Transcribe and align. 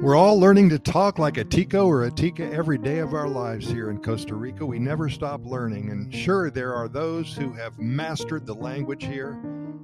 We're 0.00 0.16
all 0.16 0.40
learning 0.40 0.70
to 0.70 0.78
talk 0.78 1.18
like 1.18 1.36
a 1.36 1.44
Tico 1.44 1.86
or 1.86 2.04
a 2.04 2.10
Tica 2.10 2.50
every 2.54 2.78
day 2.78 3.00
of 3.00 3.12
our 3.12 3.28
lives 3.28 3.68
here 3.68 3.90
in 3.90 4.00
Costa 4.00 4.34
Rica. 4.34 4.64
We 4.64 4.78
never 4.78 5.10
stop 5.10 5.44
learning. 5.44 5.90
And 5.90 6.12
sure, 6.14 6.50
there 6.50 6.74
are 6.74 6.88
those 6.88 7.34
who 7.34 7.52
have 7.52 7.78
mastered 7.78 8.46
the 8.46 8.54
language 8.54 9.04
here, 9.04 9.32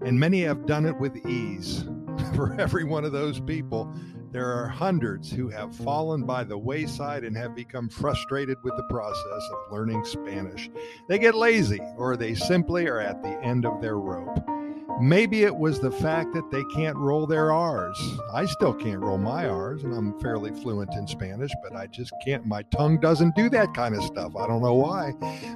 and 0.07 0.19
many 0.19 0.41
have 0.45 0.65
done 0.65 0.87
it 0.87 0.97
with 0.97 1.19
ease. 1.27 1.85
For 2.35 2.59
every 2.59 2.85
one 2.85 3.05
of 3.05 3.13
those 3.13 3.41
people, 3.41 3.95
there 4.33 4.51
are 4.51 4.67
hundreds 4.67 5.31
who 5.31 5.51
have 5.51 5.77
fallen 5.77 6.25
by 6.25 6.45
the 6.45 6.57
wayside 6.57 7.23
and 7.23 7.37
have 7.37 7.55
become 7.55 7.91
frustrated 7.91 8.57
with 8.65 8.75
the 8.79 8.87
process 8.89 9.51
of 9.53 9.71
learning 9.71 10.03
Spanish. 10.07 10.71
They 11.09 11.19
get 11.19 11.35
lazy, 11.35 11.81
or 11.99 12.17
they 12.17 12.35
simply 12.35 12.87
are 12.89 13.01
at 13.01 13.23
the 13.23 13.39
end 13.43 13.67
of 13.67 13.83
their 13.83 13.99
rope. 13.99 14.56
Maybe 15.01 15.43
it 15.43 15.55
was 15.55 15.79
the 15.79 15.91
fact 15.91 16.33
that 16.33 16.51
they 16.51 16.65
can't 16.75 16.97
roll 16.97 17.27
their 17.27 17.53
R's. 17.53 17.99
I 18.33 18.47
still 18.47 18.73
can't 18.73 19.01
roll 19.01 19.19
my 19.19 19.47
R's, 19.47 19.85
and 19.85 19.93
I'm 19.93 20.19
fairly 20.21 20.53
fluent 20.53 20.95
in 20.95 21.07
Spanish, 21.07 21.51
but 21.63 21.77
I 21.77 21.87
just 21.87 22.13
can't. 22.25 22.47
My 22.47 22.63
tongue 22.63 22.99
doesn't 22.99 23.37
do 23.37 23.51
that 23.51 23.75
kind 23.75 23.95
of 23.95 24.03
stuff. 24.03 24.35
I 24.37 24.47
don't 24.47 24.63
know 24.63 24.75
why. 24.75 25.13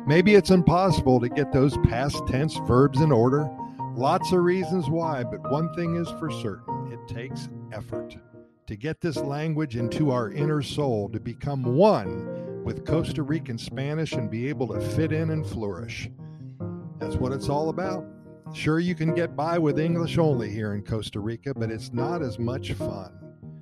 Maybe 0.07 0.35
it's 0.35 0.51
impossible 0.51 1.21
to 1.21 1.29
get 1.31 1.53
those 1.53 1.79
past 1.79 2.23
tense 2.29 2.59
verbs 2.67 3.01
in 3.01 3.11
order. 3.11 3.49
Lots 3.95 4.31
of 4.33 4.41
reasons 4.41 4.91
why, 4.91 5.25
but 5.25 5.51
one 5.51 5.73
thing 5.75 5.97
is 5.97 6.09
for 6.19 6.31
certain 6.31 6.93
it 6.93 7.09
takes 7.09 7.49
effort 7.73 8.17
to 8.67 8.77
get 8.77 9.01
this 9.01 9.17
language 9.17 9.77
into 9.77 10.11
our 10.11 10.31
inner 10.31 10.63
soul, 10.63 11.09
to 11.09 11.19
become 11.19 11.65
one 11.65 12.63
with 12.63 12.87
Costa 12.87 13.23
Rican 13.23 13.59
Spanish 13.59 14.13
and 14.13 14.31
be 14.31 14.49
able 14.49 14.69
to 14.69 14.81
fit 14.81 15.13
in 15.13 15.31
and 15.31 15.47
flourish. 15.47 16.09
That's 16.99 17.17
what 17.17 17.33
it's 17.33 17.49
all 17.49 17.71
about. 17.71 18.05
Sure, 18.53 18.81
you 18.81 18.95
can 18.95 19.15
get 19.15 19.37
by 19.37 19.59
with 19.59 19.79
English 19.79 20.19
only 20.19 20.51
here 20.51 20.75
in 20.75 20.83
Costa 20.83 21.21
Rica, 21.21 21.55
but 21.55 21.71
it's 21.71 21.93
not 21.93 22.21
as 22.21 22.39
much 22.39 22.73
fun. 22.73 23.13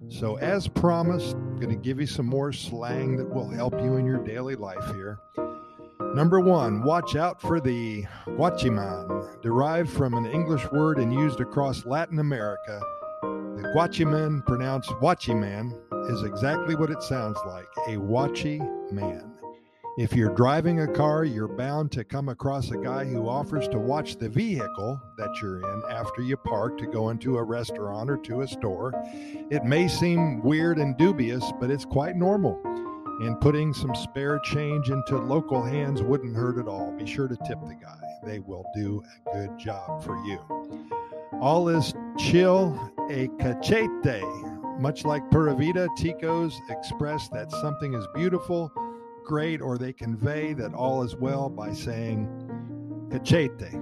So, 0.08 0.36
as 0.36 0.66
promised, 0.66 1.36
I'm 1.36 1.56
going 1.56 1.68
to 1.68 1.76
give 1.76 2.00
you 2.00 2.06
some 2.06 2.24
more 2.24 2.52
slang 2.52 3.16
that 3.18 3.28
will 3.28 3.48
help 3.48 3.74
you 3.74 3.96
in 3.96 4.06
your 4.06 4.24
daily 4.24 4.56
life 4.56 4.84
here. 4.94 5.18
Number 6.14 6.40
one, 6.40 6.82
watch 6.82 7.16
out 7.16 7.38
for 7.38 7.60
the 7.60 8.06
guachiman, 8.26 9.42
derived 9.42 9.90
from 9.90 10.14
an 10.14 10.24
English 10.24 10.64
word 10.72 10.98
and 10.98 11.12
used 11.12 11.40
across 11.40 11.84
Latin 11.84 12.18
America. 12.18 12.80
The 13.22 13.70
guachiman, 13.76 14.46
pronounced 14.46 14.90
watchyman, 15.02 15.78
is 16.10 16.22
exactly 16.22 16.74
what 16.74 16.90
it 16.90 17.02
sounds 17.02 17.36
like 17.46 17.68
a 17.88 17.96
watchy 17.96 18.58
man. 18.90 19.34
If 19.98 20.12
you're 20.12 20.32
driving 20.32 20.82
a 20.82 20.86
car, 20.86 21.24
you're 21.24 21.48
bound 21.48 21.90
to 21.90 22.04
come 22.04 22.28
across 22.28 22.70
a 22.70 22.76
guy 22.76 23.04
who 23.04 23.28
offers 23.28 23.66
to 23.66 23.80
watch 23.80 24.14
the 24.14 24.28
vehicle 24.28 25.02
that 25.16 25.42
you're 25.42 25.58
in 25.58 25.82
after 25.90 26.22
you 26.22 26.36
park 26.36 26.78
to 26.78 26.86
go 26.86 27.10
into 27.10 27.36
a 27.36 27.42
restaurant 27.42 28.08
or 28.08 28.16
to 28.18 28.42
a 28.42 28.46
store. 28.46 28.92
It 29.50 29.64
may 29.64 29.88
seem 29.88 30.40
weird 30.44 30.78
and 30.78 30.96
dubious, 30.96 31.44
but 31.58 31.72
it's 31.72 31.84
quite 31.84 32.14
normal. 32.14 32.60
And 33.22 33.40
putting 33.40 33.74
some 33.74 33.92
spare 33.96 34.38
change 34.38 34.88
into 34.88 35.18
local 35.18 35.64
hands 35.64 36.00
wouldn't 36.00 36.36
hurt 36.36 36.58
at 36.58 36.68
all. 36.68 36.92
Be 36.96 37.04
sure 37.04 37.26
to 37.26 37.36
tip 37.44 37.58
the 37.66 37.74
guy, 37.74 37.98
they 38.24 38.38
will 38.38 38.66
do 38.76 39.02
a 39.26 39.32
good 39.32 39.58
job 39.58 40.04
for 40.04 40.16
you. 40.24 40.38
All 41.40 41.68
is 41.68 41.92
chill 42.16 42.92
a 43.10 43.26
cachete. 43.40 44.22
Much 44.78 45.04
like 45.04 45.28
Pura 45.32 45.56
Vida, 45.56 45.88
Ticos 45.98 46.54
express 46.70 47.28
that 47.30 47.50
something 47.50 47.94
is 47.94 48.06
beautiful 48.14 48.72
great, 49.28 49.60
or 49.60 49.76
they 49.76 49.92
convey 49.92 50.54
that 50.54 50.72
all 50.72 51.02
is 51.02 51.14
well 51.14 51.50
by 51.50 51.70
saying 51.70 52.26
cachete. 53.10 53.74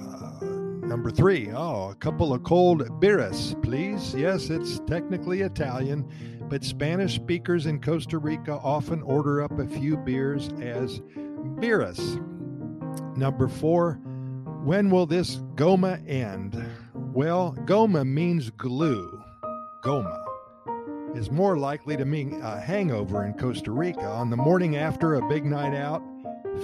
Uh, 0.00 0.44
number 0.86 1.10
three, 1.10 1.50
oh, 1.52 1.90
a 1.90 1.94
couple 1.96 2.32
of 2.32 2.44
cold 2.44 2.88
birras, 3.00 3.60
please. 3.64 4.14
Yes, 4.14 4.48
it's 4.48 4.78
technically 4.86 5.40
Italian, 5.40 6.08
but 6.48 6.62
Spanish 6.62 7.16
speakers 7.16 7.66
in 7.66 7.80
Costa 7.80 8.18
Rica 8.18 8.60
often 8.62 9.02
order 9.02 9.42
up 9.42 9.58
a 9.58 9.66
few 9.66 9.96
beers 9.96 10.50
as 10.60 11.00
birras. 11.58 11.98
Number 13.16 13.48
four, 13.48 13.94
when 14.62 14.88
will 14.88 15.06
this 15.06 15.38
goma 15.56 16.08
end? 16.08 16.64
Well, 16.94 17.56
goma 17.64 18.06
means 18.06 18.50
glue. 18.50 19.20
Goma 19.82 20.29
is 21.14 21.30
more 21.30 21.56
likely 21.56 21.96
to 21.96 22.04
mean 22.04 22.40
a 22.42 22.60
hangover 22.60 23.24
in 23.24 23.34
Costa 23.34 23.70
Rica. 23.70 24.06
On 24.06 24.30
the 24.30 24.36
morning 24.36 24.76
after 24.76 25.14
a 25.14 25.28
big 25.28 25.44
night 25.44 25.74
out, 25.74 26.02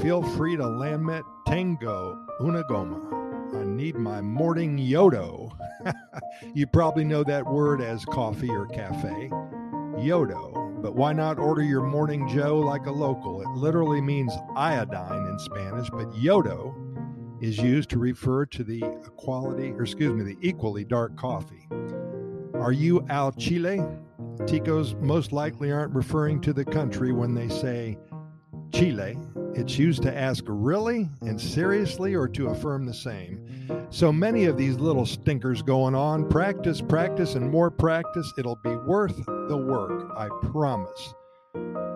feel 0.00 0.22
free 0.22 0.56
to 0.56 0.66
lament 0.66 1.24
Tango 1.46 2.18
Una 2.40 2.62
Goma. 2.64 3.54
I 3.54 3.64
need 3.64 3.96
my 3.96 4.20
morning 4.20 4.78
yodo. 4.78 5.50
you 6.54 6.66
probably 6.66 7.04
know 7.04 7.24
that 7.24 7.46
word 7.46 7.80
as 7.80 8.04
coffee 8.04 8.50
or 8.50 8.66
cafe. 8.66 9.30
Yodo. 9.98 10.82
But 10.82 10.94
why 10.94 11.12
not 11.12 11.38
order 11.38 11.62
your 11.62 11.82
morning 11.82 12.28
Joe 12.28 12.58
like 12.60 12.86
a 12.86 12.92
local? 12.92 13.40
It 13.40 13.48
literally 13.48 14.00
means 14.00 14.32
iodine 14.54 15.26
in 15.26 15.38
Spanish, 15.38 15.90
but 15.90 16.12
yodo 16.12 16.74
is 17.40 17.58
used 17.58 17.90
to 17.90 17.98
refer 17.98 18.46
to 18.46 18.62
the 18.62 18.80
quality, 19.16 19.70
or 19.72 19.82
excuse 19.82 20.12
me, 20.12 20.22
the 20.22 20.38
equally 20.46 20.84
dark 20.84 21.16
coffee. 21.16 21.68
Are 22.54 22.72
you 22.72 23.04
al 23.08 23.32
Chile? 23.32 23.80
Ticos 24.40 25.00
most 25.00 25.32
likely 25.32 25.72
aren't 25.72 25.94
referring 25.94 26.40
to 26.42 26.52
the 26.52 26.64
country 26.64 27.12
when 27.12 27.34
they 27.34 27.48
say 27.48 27.98
Chile. 28.72 29.18
It's 29.54 29.78
used 29.78 30.02
to 30.02 30.14
ask 30.14 30.44
really 30.46 31.08
and 31.22 31.40
seriously 31.40 32.14
or 32.14 32.28
to 32.28 32.48
affirm 32.48 32.84
the 32.84 32.94
same. 32.94 33.86
So 33.90 34.12
many 34.12 34.44
of 34.44 34.56
these 34.56 34.76
little 34.76 35.06
stinkers 35.06 35.62
going 35.62 35.94
on. 35.94 36.28
Practice, 36.28 36.82
practice, 36.82 37.34
and 37.34 37.50
more 37.50 37.70
practice. 37.70 38.30
It'll 38.38 38.60
be 38.62 38.76
worth 38.76 39.16
the 39.24 39.56
work, 39.56 40.12
I 40.16 40.28
promise. 40.50 41.14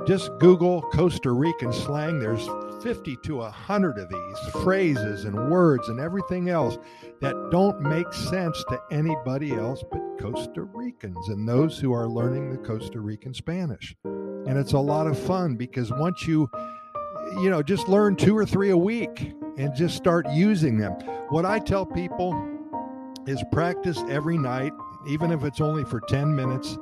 Just 0.06 0.30
Google 0.38 0.80
Costa 0.80 1.32
Rican 1.32 1.72
slang. 1.72 2.18
There's 2.18 2.48
50 2.82 3.16
to 3.24 3.36
100 3.36 3.98
of 3.98 4.08
these 4.08 4.62
phrases 4.62 5.24
and 5.24 5.50
words 5.50 5.88
and 5.88 6.00
everything 6.00 6.48
else 6.48 6.78
that 7.20 7.34
don't 7.50 7.80
make 7.80 8.12
sense 8.12 8.62
to 8.68 8.80
anybody 8.90 9.52
else 9.52 9.84
but 9.90 10.00
Costa 10.18 10.62
Ricans 10.62 11.28
and 11.28 11.48
those 11.48 11.78
who 11.78 11.92
are 11.92 12.08
learning 12.08 12.50
the 12.50 12.58
Costa 12.58 13.00
Rican 13.00 13.34
Spanish. 13.34 13.94
And 14.04 14.58
it's 14.58 14.72
a 14.72 14.78
lot 14.78 15.06
of 15.06 15.18
fun 15.18 15.56
because 15.56 15.90
once 15.92 16.26
you, 16.26 16.50
you 17.42 17.50
know, 17.50 17.62
just 17.62 17.88
learn 17.88 18.16
two 18.16 18.36
or 18.36 18.46
three 18.46 18.70
a 18.70 18.76
week 18.76 19.32
and 19.56 19.74
just 19.74 19.96
start 19.96 20.26
using 20.30 20.78
them. 20.78 20.92
What 21.28 21.44
I 21.44 21.58
tell 21.58 21.84
people 21.84 22.34
is 23.26 23.42
practice 23.52 24.02
every 24.08 24.38
night, 24.38 24.72
even 25.06 25.30
if 25.30 25.44
it's 25.44 25.60
only 25.60 25.84
for 25.84 26.00
10 26.00 26.34
minutes, 26.34 26.78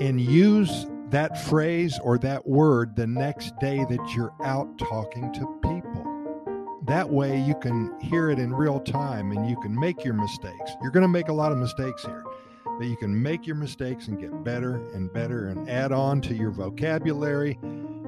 and 0.00 0.20
use 0.20 0.86
that 1.10 1.40
phrase 1.44 1.98
or 2.02 2.18
that 2.18 2.46
word 2.46 2.94
the 2.94 3.06
next 3.06 3.58
day 3.60 3.84
that 3.88 4.14
you're 4.14 4.34
out 4.44 4.78
talking 4.78 5.32
to 5.32 5.46
people. 5.62 6.04
That 6.86 7.08
way 7.08 7.40
you 7.40 7.54
can 7.54 7.98
hear 8.00 8.30
it 8.30 8.38
in 8.38 8.54
real 8.54 8.80
time 8.80 9.32
and 9.32 9.48
you 9.48 9.58
can 9.60 9.78
make 9.78 10.04
your 10.04 10.14
mistakes. 10.14 10.72
You're 10.82 10.90
going 10.90 11.02
to 11.02 11.08
make 11.08 11.28
a 11.28 11.32
lot 11.32 11.52
of 11.52 11.58
mistakes 11.58 12.04
here, 12.04 12.24
but 12.64 12.86
you 12.86 12.96
can 12.96 13.22
make 13.22 13.46
your 13.46 13.56
mistakes 13.56 14.08
and 14.08 14.18
get 14.18 14.44
better 14.44 14.76
and 14.92 15.12
better 15.12 15.48
and 15.48 15.68
add 15.68 15.92
on 15.92 16.20
to 16.22 16.34
your 16.34 16.50
vocabulary, 16.50 17.58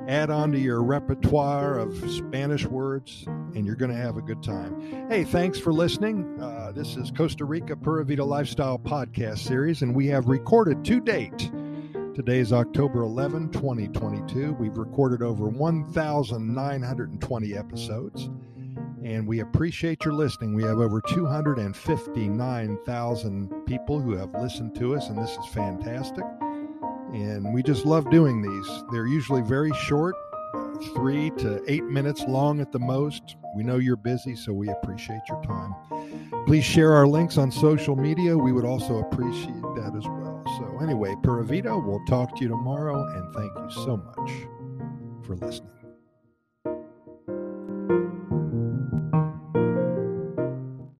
add 0.06 0.30
on 0.30 0.52
to 0.52 0.58
your 0.58 0.82
repertoire 0.82 1.78
of 1.78 1.94
Spanish 2.10 2.66
words, 2.66 3.24
and 3.54 3.66
you're 3.66 3.76
going 3.76 3.90
to 3.90 3.96
have 3.96 4.16
a 4.16 4.22
good 4.22 4.42
time. 4.42 5.08
Hey, 5.08 5.24
thanks 5.24 5.58
for 5.58 5.72
listening. 5.72 6.38
Uh, 6.40 6.72
this 6.72 6.96
is 6.96 7.10
Costa 7.10 7.44
Rica 7.44 7.76
Pura 7.76 8.04
Vida 8.04 8.24
Lifestyle 8.24 8.78
Podcast 8.78 9.38
Series, 9.38 9.82
and 9.82 9.94
we 9.94 10.06
have 10.08 10.26
recorded 10.26 10.84
to 10.86 11.00
date 11.00 11.50
Today 12.14 12.38
is 12.40 12.52
October 12.52 13.02
11, 13.02 13.52
2022. 13.52 14.54
We've 14.54 14.76
recorded 14.76 15.22
over 15.22 15.48
1,920 15.48 17.56
episodes, 17.56 18.28
and 19.04 19.28
we 19.28 19.38
appreciate 19.40 20.04
your 20.04 20.14
listening. 20.14 20.54
We 20.54 20.64
have 20.64 20.80
over 20.80 21.00
259,000 21.00 23.64
people 23.64 24.00
who 24.00 24.16
have 24.16 24.34
listened 24.34 24.74
to 24.74 24.96
us, 24.96 25.08
and 25.08 25.16
this 25.16 25.30
is 25.30 25.46
fantastic. 25.54 26.24
And 27.14 27.54
we 27.54 27.62
just 27.62 27.86
love 27.86 28.10
doing 28.10 28.42
these. 28.42 28.68
They're 28.90 29.06
usually 29.06 29.42
very 29.42 29.72
short, 29.74 30.16
three 30.96 31.30
to 31.38 31.62
eight 31.68 31.84
minutes 31.84 32.24
long 32.26 32.60
at 32.60 32.72
the 32.72 32.80
most. 32.80 33.36
We 33.54 33.62
know 33.62 33.76
you're 33.76 33.94
busy, 33.94 34.34
so 34.34 34.52
we 34.52 34.68
appreciate 34.68 35.20
your 35.28 35.40
time. 35.44 35.76
Please 36.46 36.64
share 36.64 36.92
our 36.92 37.06
links 37.06 37.38
on 37.38 37.52
social 37.52 37.94
media. 37.94 38.36
We 38.36 38.50
would 38.50 38.64
also 38.64 38.98
appreciate 38.98 39.62
that 39.76 39.94
as 39.96 40.08
well. 40.08 40.19
So, 40.58 40.78
anyway, 40.82 41.14
Pura 41.22 41.44
Vida, 41.44 41.76
we'll 41.76 42.04
talk 42.06 42.36
to 42.36 42.42
you 42.42 42.48
tomorrow, 42.48 43.02
and 43.14 43.34
thank 43.34 43.52
you 43.56 43.84
so 43.84 43.96
much 43.96 44.30
for 45.24 45.36
listening. 45.36 45.70